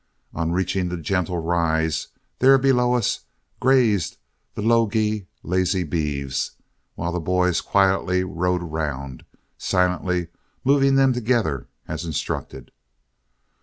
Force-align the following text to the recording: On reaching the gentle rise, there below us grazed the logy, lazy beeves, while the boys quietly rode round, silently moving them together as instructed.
On 0.33 0.51
reaching 0.51 0.89
the 0.89 0.97
gentle 0.97 1.37
rise, 1.37 2.07
there 2.39 2.57
below 2.57 2.95
us 2.95 3.25
grazed 3.59 4.17
the 4.55 4.63
logy, 4.63 5.27
lazy 5.43 5.83
beeves, 5.83 6.53
while 6.95 7.11
the 7.11 7.19
boys 7.19 7.61
quietly 7.61 8.23
rode 8.23 8.63
round, 8.63 9.23
silently 9.59 10.29
moving 10.63 10.95
them 10.95 11.13
together 11.13 11.67
as 11.87 12.03
instructed. 12.03 12.71